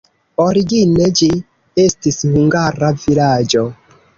Origine 0.43 1.09
ĝi 1.19 1.27
estis 1.83 2.19
hungara 2.33 2.93
vilaĝo. 3.05 3.67